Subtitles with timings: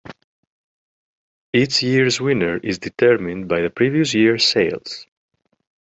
[1.53, 5.05] Each year's winner is determined by the previous year's sales.